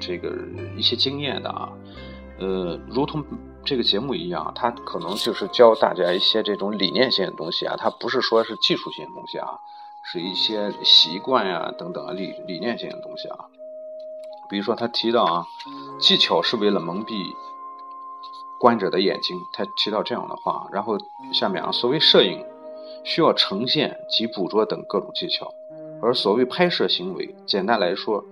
[0.00, 0.32] 这个
[0.76, 1.68] 一些经验的啊。
[2.38, 3.24] 呃，如同
[3.64, 9.58] 这个节目一样，它可能就是教大家一些这种理念性的东西啊，它不是说是技术性的东西啊，
[10.04, 13.46] 是一些习惯呀等等理理念性的东西啊。
[14.48, 15.46] 比如说他提到啊，
[15.98, 17.12] 技巧是为了蒙蔽。
[18.58, 20.96] 观者的眼睛，他提到这样的话，然后
[21.30, 22.42] 下面啊，所谓摄影
[23.04, 25.52] 需要呈现及捕捉等各种技巧，
[26.00, 28.24] 而所谓拍摄行为，简单来说，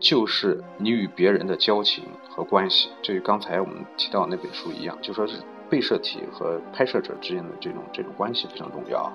[0.00, 2.88] 就是你与别人的交情和关系。
[3.02, 5.36] 这与刚才我们提到那本书一样，就说是
[5.68, 9.12] 被摄体和拍摄者之间的这种这种关系非常重要。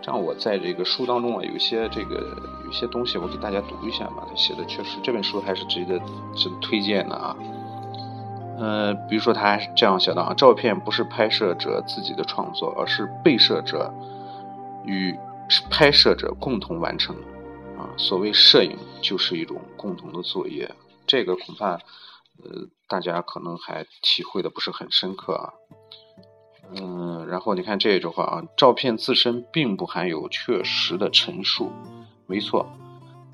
[0.00, 4.26] 这样，我在这个书当中啊，有些这个有些东西，我给大家读一下吧。
[4.28, 5.98] 他写的确实，这本书还是值得
[6.34, 7.36] 值得推荐的啊。
[8.58, 13.92] 呃，比如说他这样写的啊：照片不是拍摄者自己的创作，而是被摄者
[14.84, 15.18] 与
[15.70, 17.14] 拍摄者共同完成。
[17.96, 20.74] 所谓摄影就是一种共同的作业。
[21.06, 21.72] 这个恐怕
[22.42, 25.52] 呃大家可能还体会的不是很深刻啊。
[26.74, 31.70] 嗯，然后你看这一句话啊，照片自身并不含有确实的陈述，
[32.26, 32.66] 没错，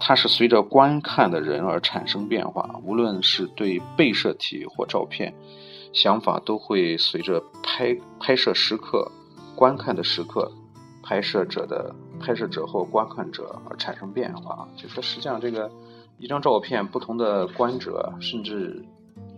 [0.00, 2.80] 它是随着观看的人而产生变化。
[2.82, 5.32] 无论是对被摄体或照片，
[5.92, 9.08] 想法都会随着拍拍摄时刻、
[9.54, 10.50] 观看的时刻、
[11.04, 14.68] 拍摄者的拍摄者或观看者而产生变化。
[14.76, 15.70] 就说实际上，这个
[16.18, 18.84] 一张照片，不同的观者，甚至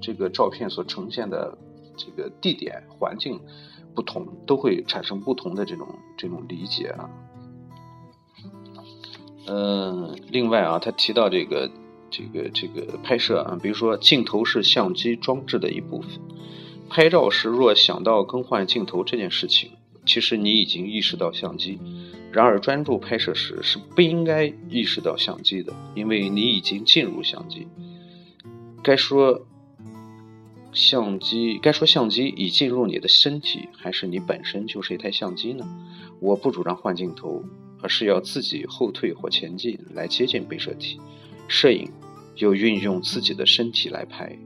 [0.00, 1.56] 这个照片所呈现的
[1.96, 3.40] 这个地点环境。
[3.92, 7.10] 不同都会产生不同的这种这种理解啊。
[9.48, 11.68] 嗯，另外啊，他提到这个
[12.08, 16.08] 这个这个拍摄啊，比如说镜头是相机装置的一部分。
[16.88, 19.72] 拍照时若想到更换镜头这件事情，
[20.06, 21.80] 其实你已经意识到相机；
[22.32, 27.66] 然而专注拍摄时是不应该意识到相机的，因为你已经进入相机。
[28.82, 29.46] 该说。
[30.72, 35.68] 相机该说相机已进入你的身体，还是你本身就是一台相机呢？
[36.20, 37.42] 我不主张换镜头，
[37.82, 41.00] 而是要自己后退或前进来接近被摄体。
[41.48, 41.90] 摄影
[42.36, 44.38] 又运用自己的身体来拍。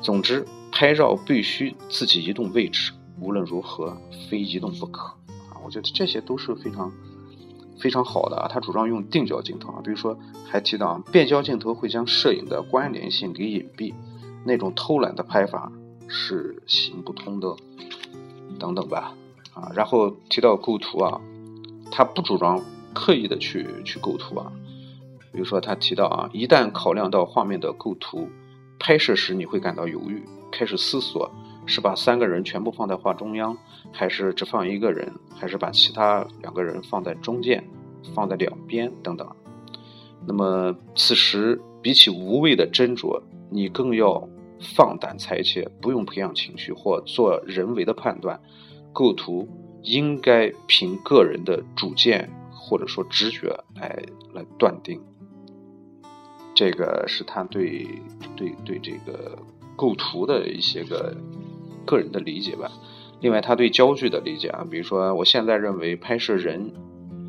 [0.00, 5.12] 总之，拍照必须自己移动位置，无论如何非移动不可。
[5.64, 6.92] 我觉得这些都是非常
[7.80, 8.48] 非常好的啊。
[8.48, 13.94] 他主张用定焦镜头啊，比如说还提到变焦镜头会将摄影的关联性给隐蔽。
[14.46, 15.72] 那种偷懒的拍法
[16.06, 17.56] 是行不通的，
[18.58, 19.14] 等等吧，
[19.54, 21.18] 啊，然后提到构图啊，
[21.90, 24.52] 他不主张刻意的去去构图啊，
[25.32, 28.28] 比如说他提到啊，一旦考量到画面的构图，
[28.78, 30.22] 拍摄时你会感到犹豫，
[30.52, 31.30] 开始思索
[31.66, 33.56] 是把三个人全部放在画中央，
[33.92, 37.64] 还是只放一个人，还是把其他两个人放在中间，
[38.14, 39.28] 放在两边等等。
[40.26, 44.28] 那么此时比起无谓的斟酌，你更要。
[44.76, 48.40] 放胆裁切，不用培养情绪或做人为的判断。
[48.94, 49.46] 构图
[49.82, 54.98] 应该凭个人的主见或者说直觉来来断定。
[56.54, 57.86] 这个是他对
[58.36, 59.36] 对对这个
[59.76, 61.14] 构图的一些个
[61.84, 62.70] 个人的理解吧。
[63.20, 66.72] 另外，他对焦距的理解啊，比如说，我现在认为拍摄人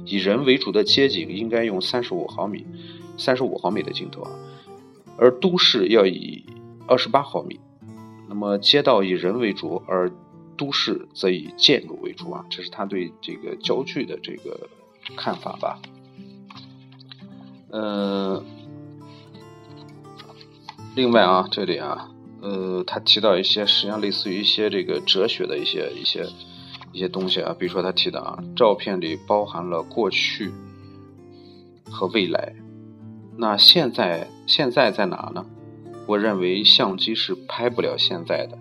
[0.05, 2.65] 以人为主的街景应该用三十五毫米、
[3.17, 4.31] 三十五毫米的镜头啊，
[5.17, 6.43] 而都市要以。
[6.87, 7.59] 二十八毫米，
[8.29, 10.11] 那么街道以人为主，而
[10.55, 14.69] 都市则以建筑为主啊，这是他对这个焦距的这个
[15.17, 15.81] 看法吧。
[17.71, 18.43] 呃，
[20.95, 26.25] 另外啊，这里啊，呃，他提到一些实际上类似于一些这个哲学的一些一些
[26.91, 30.51] 一些东西啊，比如说他提到啊，照片里包含了过去
[31.85, 32.53] 和未来，
[33.37, 35.45] 那现在现在在哪呢？
[36.07, 38.57] 我认为相机是拍不了现在的。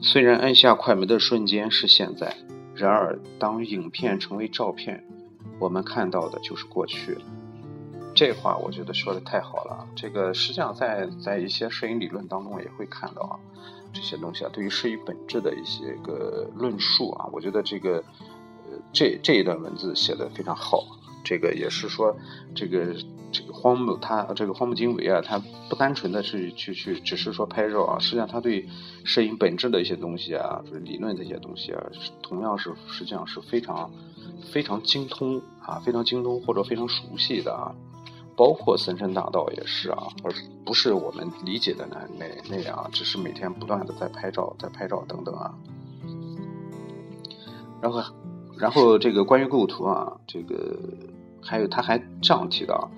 [0.00, 2.36] 虽然按下快门的瞬间是现在，
[2.74, 5.04] 然而当影片成为照片，
[5.58, 7.20] 我们看到的就是过去了。
[8.14, 9.86] 这话我觉得说的太好了。
[9.96, 13.38] 这个实际上在在一些摄影理论当中也会看到啊，
[13.92, 17.96] 这些东西啊，对于摄影本质的一些个论述啊，我觉得这个
[18.70, 20.84] 呃这这一段文字写的非常好。
[21.24, 22.16] 这个也是说
[22.54, 22.94] 这个。
[23.34, 25.38] 这个荒木他这个荒木经惟啊，他
[25.70, 28.68] 不单纯的是去去只是说拍照啊，实际上他对
[29.04, 31.82] 摄影本质的一些东西啊，就是理论这些东西啊，
[32.22, 33.90] 同样是实际上是非常
[34.52, 37.72] 非常精通啊，非常精通或者非常熟悉的啊，
[38.36, 40.32] 包括森山大道也是啊，而
[40.64, 45.54] 不是我们理解的那那那样，只是每天不断的在拍照，在拍照等等啊。
[47.80, 48.02] 然后
[48.58, 50.78] 然后这个关于构图啊，这个
[51.42, 52.90] 还有他还这样提到。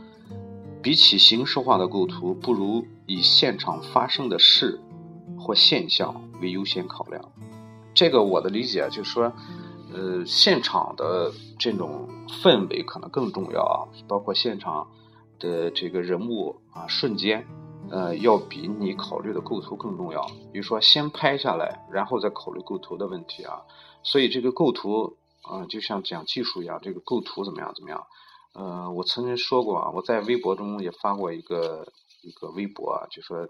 [0.83, 4.79] 比起形式化的构图，不如以现场发生的事
[5.39, 7.25] 或现象为优先考量。
[7.95, 9.33] 这个我的理解就是说，
[9.95, 14.87] 呃，现场的这种氛围可能更重要啊，包括现场
[15.45, 17.47] 的这个人物啊瞬间，
[17.91, 20.27] 呃，要比你考虑的构图更重要。
[20.51, 23.63] 比如说，先拍下来，然后再考虑构图的问题啊。
[24.03, 28.07] 所以这个构图啊，就像讲技术一样，这个构图怎么样怎么样。
[28.55, 31.87] 呃，我曾经说过啊，我在微博中也发过一个
[32.23, 33.47] 一个微博啊，就说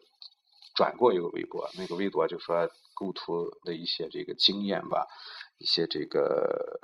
[0.74, 5.07] 转过一个微博，那个微博就说构图的一些这个经验吧，
[5.59, 6.80] 一些这个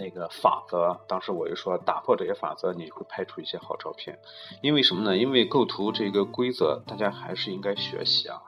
[0.00, 0.98] 那个法则。
[1.06, 4.18] 当时我就说，打破这些法则，你会拍出一些好照片。
[4.62, 5.16] 因为什么呢？
[5.16, 8.40] 因为构图这个规则，大家还是应该学习啊。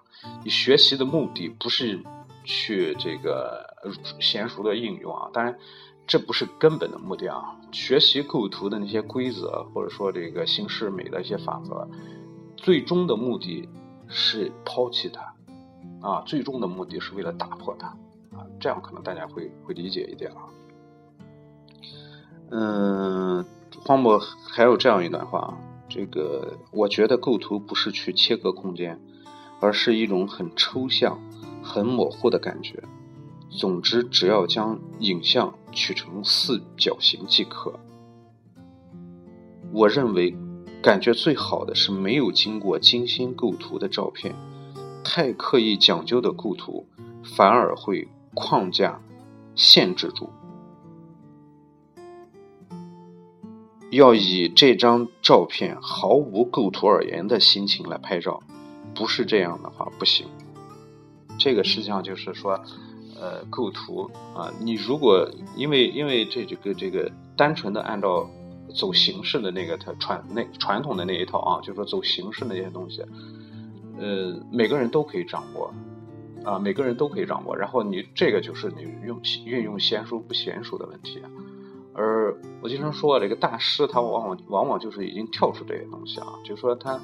[0.43, 2.03] 你学习的目的不是
[2.45, 3.77] 去这个
[4.19, 5.59] 娴熟的应用啊，当然。
[6.05, 7.57] 这不是根本的目的啊！
[7.71, 11.89] 学习构图的那些规则，或者说这个形式美的一些法则，
[12.57, 13.69] 最终的目的
[14.09, 15.33] 是抛弃它，
[16.03, 17.87] 啊，最终的目的是为了打破它，
[18.37, 20.43] 啊，这样可能大家会会理解一点啊。
[22.55, 23.45] 嗯，
[23.83, 29.01] 荒漠还有这样一段话啊，这个我觉得构图不是去切割空间，
[29.59, 31.19] 而是一种很抽象、
[31.63, 32.83] 很模糊的感觉。
[33.49, 37.73] 总之，只要将影像取成四角形即可。
[39.73, 40.37] 我认为，
[40.83, 44.35] 感觉最好的是没有经过精心构图的照片。
[45.03, 46.87] 太刻意讲究的构图，
[47.25, 49.01] 反而会框架
[49.55, 50.29] 限制住。
[53.93, 58.43] 要以这张照片毫无构图而言的心情来拍照，
[58.95, 60.27] 不是这样的话不行。
[61.39, 62.61] 这个实际上就是说。
[63.15, 68.29] 呃，构图啊，你如果因为因为这这个这个单纯的按照
[68.75, 73.01] 走形式的那个它传那传统的那一套啊，就是说走形式那些东西，
[73.97, 75.73] 呃，每个人都可以掌握
[76.43, 77.57] 啊，每个人都可以掌握。
[77.57, 81.23] 然后你这个就是你用运用娴熟不娴熟的问题。
[81.95, 87.01] 而我经常说，这个大师他往往往往就是已经跳出这些东西啊，就是说他。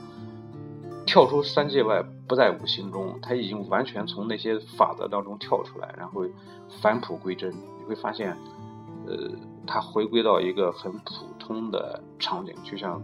[1.07, 6.23] 跳出三界外，不在五行中，他已经完全从那些法则当中跳出来，然后
[6.83, 7.51] 返璞归真。
[7.51, 8.37] 你会发现，
[9.07, 9.31] 呃，
[9.67, 13.03] 他回归到一个很普通的场景，就像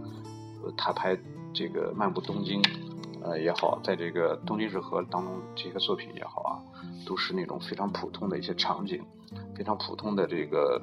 [0.77, 1.19] 他拍
[1.55, 2.61] 这个《漫步东京》
[3.23, 6.61] 呃也好，在这个《东京日和》当中这些作品也好啊，
[7.07, 9.03] 都是那种非常普通的一些场景，
[9.57, 10.79] 非常普通的这个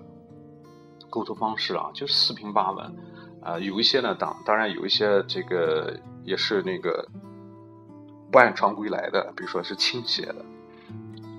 [1.12, 2.96] 构图方式啊，就是四平八稳。
[3.44, 7.08] 啊，有一些呢，当当然有一些这个也是那个
[8.32, 10.46] 不按常规来的，比如说是倾斜的，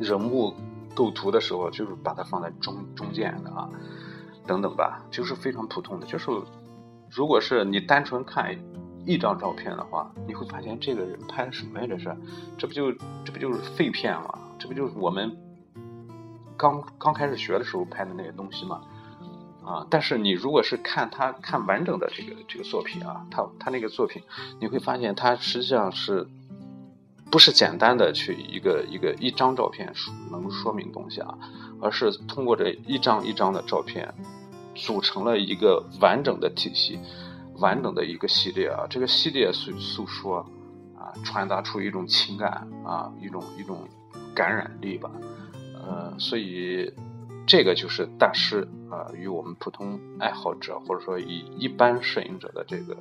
[0.01, 0.53] 人物
[0.97, 3.69] 构图的时候就是把它放在中中间的啊，
[4.47, 6.07] 等等吧，就是非常普通的。
[6.07, 6.29] 就是
[7.09, 8.53] 如果是你单纯看
[9.07, 11.87] 一张照片的话，你会发现这个人拍的什么呀？
[11.89, 12.17] 这是，
[12.59, 12.93] 这不就
[13.25, 14.39] 这不就是废片吗？
[14.59, 15.31] 这不就是我们
[16.57, 18.81] 刚刚开始学的时候拍的那些东西吗？
[19.65, 24.21] 啊，但是你如果是看他看完整的这个这个作品啊，他他那个作品，
[24.61, 26.27] 你会发现他实际上是
[27.31, 29.93] 不是简单的去一个一个一张照片
[30.31, 31.39] 能说明东西啊，
[31.81, 34.13] 而是通过这一张一张的照片
[34.75, 36.99] 组成了一个完整的体系，
[37.59, 40.39] 完整的一个系列啊，这个系列诉诉说
[40.99, 43.89] 啊，传达出一种情感啊，一种一种
[44.35, 45.09] 感染力吧，
[45.75, 46.93] 呃，所以。
[47.47, 52.97] 这个就是大师啊，与我们普通爱好者或者说以一般摄影者的这个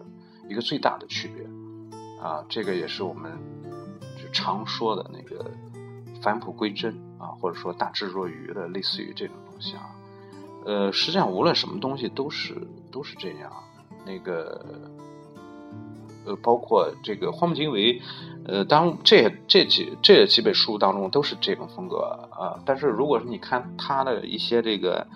[0.49, 1.45] 一个最大的区别
[2.21, 3.31] 啊，这个也是我们
[4.33, 5.49] 常说的那个
[6.21, 9.95] 返璞归真啊，或者说大智若愚的，类似于这种东西啊。
[10.65, 12.55] 呃，实际上无论什么东西都是
[12.91, 13.51] 都是这样，
[14.05, 14.89] 那个。
[16.25, 18.01] 呃，包括这个荒木经惟，
[18.45, 21.97] 呃，当这这几这几本书当中都是这种风格
[22.31, 22.59] 啊。
[22.65, 25.07] 但是如果是你看他的一些这个，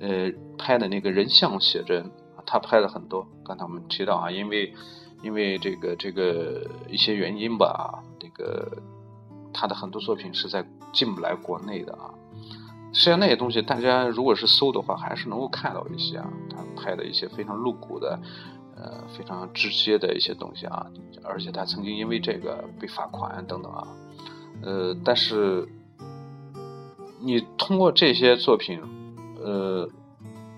[0.00, 2.10] 呃，拍的那个人像写真，
[2.44, 3.26] 他拍了很多。
[3.44, 4.72] 刚才我们提到啊，因为
[5.22, 8.70] 因为这个这个一些原因吧，这个
[9.52, 12.10] 他的很多作品是在进不来国内的啊。
[12.92, 18.18] 实际上那些东西，大家如果是搜的话，还是能够看到一些啊，他拍的一些非常露骨的。
[18.76, 20.86] 呃，非常直接的一些东西啊，
[21.24, 23.88] 而且他曾经因为这个被罚款等等啊，
[24.62, 25.66] 呃，但是
[27.22, 28.78] 你通过这些作品，
[29.42, 29.88] 呃，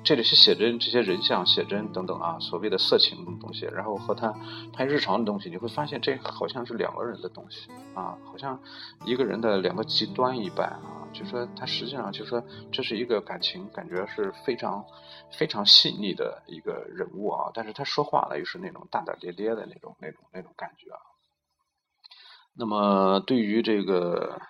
[0.09, 4.35] 这里是写真、这些人像写真等等啊，所谓的色情的东西，然后和他
[4.73, 8.59] 拍日常的东西，你会发现这好像是两个人的东西啊，好像
[9.05, 11.07] 一个人的两个极端一般啊。
[11.13, 12.43] 就说他实际上就说
[12.73, 14.83] 这是一个感情，感觉是非常
[15.31, 21.01] 非常细腻的一个人物啊，但是他说话呢又是那种大大咧咧的那种那种那种感觉啊。
[22.55, 24.41] 那么对于这个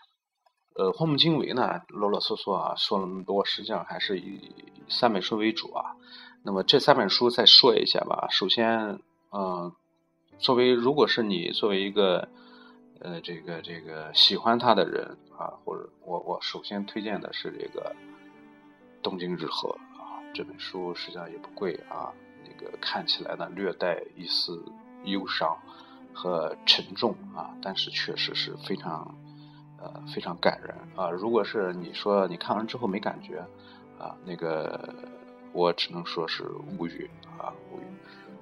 [0.78, 4.40] 呃荒木经惟呢，啰啰嗦嗦啊说了那么多，实际上还是以
[4.88, 5.96] 三本书为主啊。
[6.42, 8.28] 那么这三本书再说一下吧。
[8.30, 9.00] 首先，
[9.32, 9.72] 嗯，
[10.38, 12.28] 作为如果是你作为一个。
[13.00, 17.94] 呃，这个这个喜欢他的人啊，或者我我首先推荐的是这个
[19.04, 22.12] 《东京日和》啊，这本书实际上也不贵啊，
[22.44, 24.60] 那个看起来呢略带一丝
[25.04, 25.56] 忧伤
[26.12, 29.14] 和沉重啊，但是确实是非常
[29.80, 31.10] 呃非常感人啊。
[31.10, 33.38] 如果是你说你看完之后没感觉
[33.98, 34.94] 啊，那个
[35.52, 36.44] 我只能说是
[36.78, 37.82] 无语啊无语。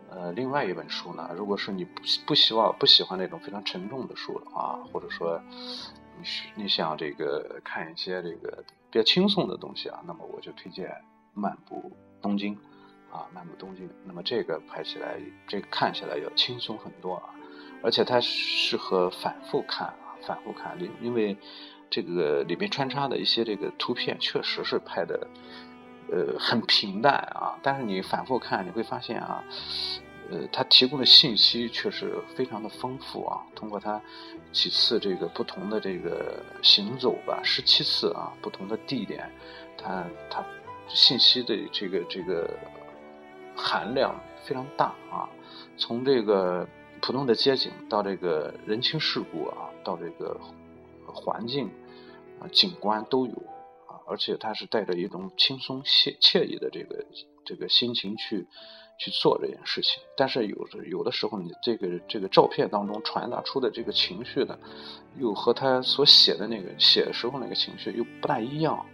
[0.09, 5.39] 呃，另外一本书呢，如果是你不不希望不喜欢那种非常沉重的书的话，或者说
[6.19, 6.25] 你
[6.55, 10.89] 你想这个看一些这个比较轻松的东西啊，那么我就推荐
[11.35, 12.55] 《漫步东京》
[13.15, 13.87] 啊，《漫步东京》。
[14.05, 17.29] 那么这个拍起来，这个看起来要轻松很多啊，
[17.83, 19.93] 而且它适合反复看，
[20.27, 21.37] 反复看，因因为
[21.89, 25.27] 这个里面穿插的一些这个图片确实是拍的
[26.11, 29.43] 呃很平淡啊，但是你反复看你会发现啊。
[30.29, 33.47] 呃，他提供的信息确实非常的丰富啊。
[33.55, 34.03] 通过他
[34.51, 39.31] 几次这个不同的这个行走吧，十七次啊，不同的地点，
[39.79, 40.45] 他他
[40.89, 42.51] 信息的这个这个
[43.55, 45.29] 含量非常大啊。
[45.77, 46.67] 从这个
[47.01, 50.41] 普通的街景到这个人情世故啊，到这个
[51.07, 51.71] 环境
[52.41, 53.33] 啊景观都有
[53.87, 57.05] 啊，而且他是带着一种轻松惬惬意的这个
[57.45, 58.47] 这个心情去。
[58.99, 64.59] 去做这件事情，但是有的有的时候，你这个这个照片当中传达出的这个情绪呢，
[65.19, 68.87] 又和他所写的那个写的时候那个情绪又不大一样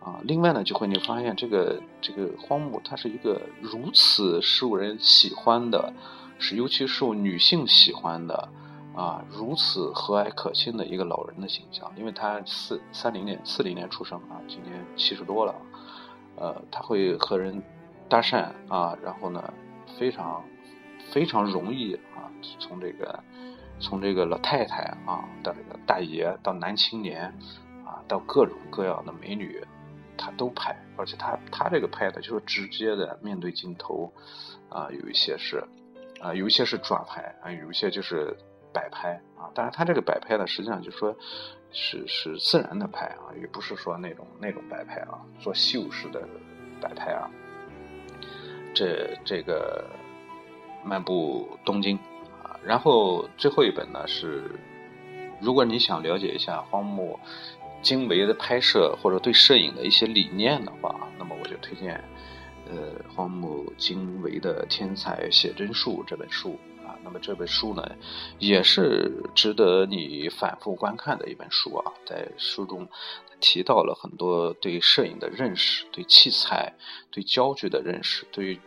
[0.00, 0.18] 啊。
[0.22, 5.92] 另外呢，就会你发现这个这个荒木，他是一个如此受人喜欢的，
[6.38, 8.48] 是尤其受女性喜欢的
[8.94, 11.90] 啊，如此和蔼可亲的一个老人的形象。
[11.96, 15.54] 因为他四三零年四零年出生啊，今年七十多了，
[16.36, 17.62] 呃，他会和人。
[18.06, 19.42] 搭讪啊，然后呢，
[19.98, 20.44] 非常
[21.10, 22.28] 非常容易啊，
[22.60, 23.18] 从这个
[23.80, 27.34] 从这个老太太啊，到这个大爷，到男青年
[27.82, 29.58] 啊，到各种各样的美女，
[30.18, 34.12] 他都拍，而且他他这个拍的就是直接的面对镜头
[34.68, 35.66] 啊，有一些是
[36.24, 38.34] 啊，有一些是抓拍啊，有一些就是
[38.72, 41.14] 摆拍啊，但是他这个摆拍呢，实际上就说
[41.70, 46.26] 是是自然的拍啊，也不是说那种那种摆拍啊，做秀式的
[46.80, 47.30] 摆拍啊。
[48.74, 49.84] 这这个
[50.82, 51.96] 漫步东京
[52.42, 54.50] 啊，然后最后一本呢是，
[55.40, 57.20] 如果你想了解一下荒木
[57.82, 62.02] 经惟的拍摄或者对摄影的一些理念的话，那么我就推荐
[62.70, 66.98] 呃荒木经惟的《天才写真术》这本书啊。
[67.02, 67.82] 那么这本书呢，
[68.38, 71.92] 也是值得你反复观看的一本书啊。
[72.06, 72.88] 在书中
[73.40, 76.74] 提到了很多对摄影的认识，对器材、
[77.10, 78.60] 对焦距的认识，对。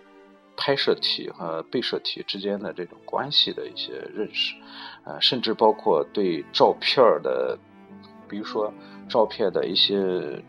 [0.59, 4.55] 拍摄体和被摄体之间的这种关系的一些认识，
[5.03, 7.55] 呃，甚至包括对照片的，
[8.27, 8.73] 比如说
[9.07, 10.43] 照片的一些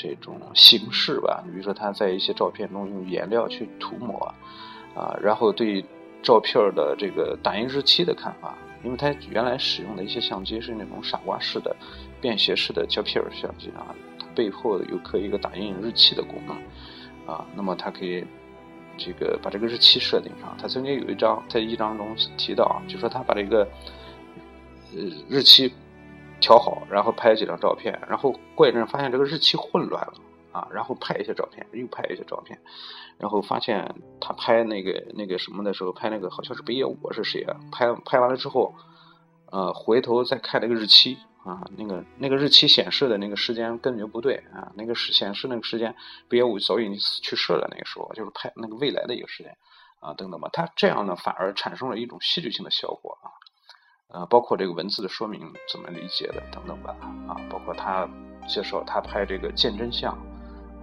[0.00, 4.32] 这种形式吧，比如说他在一些照片中用颜料去涂抹，
[4.94, 5.84] 啊，然后对
[6.22, 11.74] 照片的这个打印日期的看法，因为他原来使用的一些相机是那种傻瓜式的
[12.20, 16.56] 便携式的胶片相机啊，它背后有刻一个打印日期的功能，
[17.26, 18.24] 啊，那么它可以。
[19.00, 23.60] 这个把这个日期设定上，他曾经有一张在一章中提到，就说他把这个
[24.92, 25.72] 呃日期
[26.40, 30.14] 调好，然后拍几张照片，然后过一阵发现这个日期混乱了
[30.52, 32.58] 啊，然后拍一些照片，又拍一些照片，
[33.18, 37.56] 然后发现他拍那个那个什么的时候，拍那个好像是北野武是谁啊？
[37.72, 38.74] 拍拍完了之后，
[39.50, 41.18] 呃，回头再看那个日期。
[41.44, 44.70] 啊，那个那个日期显示的那个时间根本就不对啊！
[44.74, 45.94] 那个是显示那个时间，
[46.28, 47.66] 北野武早已经去世了。
[47.70, 49.56] 那个时候就是拍那个未来的一个时间
[50.00, 50.50] 啊，等等吧。
[50.52, 53.32] 他这样呢，反而产生了一种戏剧性的效果啊。
[54.08, 55.40] 呃，包括这个文字的说明
[55.70, 56.96] 怎么理解的等等吧
[57.26, 58.08] 啊，包括他
[58.46, 60.12] 介绍他拍这个见真相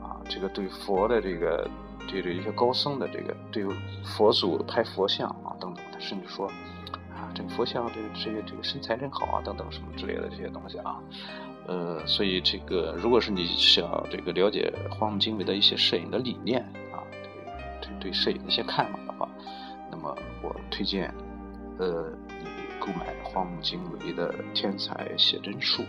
[0.01, 1.67] 啊，这个对佛的这个
[2.07, 3.65] 对这一些高僧的这个对
[4.03, 7.31] 佛祖拍佛像啊等等，他甚至说啊。
[7.33, 10.95] 这个佛像，这个这个这个身材真好啊，等等什么之类的这些东西啊，
[11.67, 16.61] 呃，所以这个如果是你想这个了解荒木经惟的一些摄影的理念
[16.93, 17.19] 啊，对
[17.81, 19.27] 对对摄影的一些看法的话，
[19.91, 21.13] 那么我推荐
[21.77, 22.05] 呃
[22.85, 25.81] 购买荒木经惟的《天才写真术》。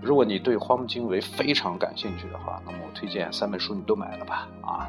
[0.00, 4.88] 如果你对荒木经惟非常感兴趣的话，那么我推荐三本书你都买了吧啊。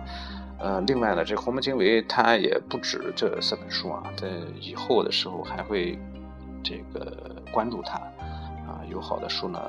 [0.58, 4.28] 呃，另外呢，这荒木经惟他也不止这三本书啊，在
[4.60, 5.99] 以后的时候还会
[6.64, 7.99] 这个关注他
[8.66, 9.60] 啊，有好的书呢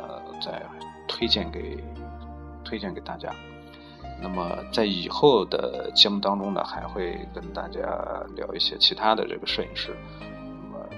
[0.40, 0.62] 再
[1.06, 1.76] 推荐给
[2.64, 3.28] 推荐给大家。
[4.22, 7.80] 那么在以后的节目当中呢，还会跟大家
[8.36, 9.94] 聊一些其他的这个摄影师。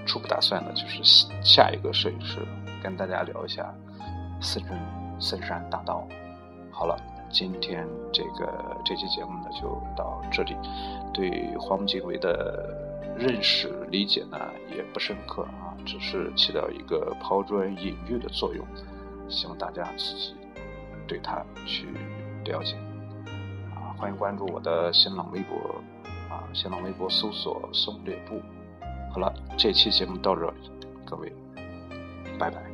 [0.05, 1.03] 初步打算呢，就是
[1.41, 2.39] 下一个摄影师
[2.81, 3.73] 跟大家聊一下
[4.41, 4.63] 森
[5.19, 6.07] 森山大道。
[6.71, 6.97] 好了。
[7.29, 9.67] 今天这个这期节目呢就
[9.97, 10.55] 到这里。
[11.13, 12.73] 对黄景伟的
[13.17, 14.39] 认识理解呢
[14.73, 18.65] 也不深刻啊，只是起到一个抛砖引玉的作用，
[19.27, 20.37] 希望大家自己
[21.05, 21.87] 对他去
[22.45, 22.77] 了解。
[23.75, 25.81] 啊，欢迎关注我的新浪微博
[26.29, 28.41] 啊，新浪微博搜索“松略布”。
[29.17, 30.53] 好了，这期节目到这里，
[31.03, 31.33] 各位，
[32.37, 32.66] 拜拜。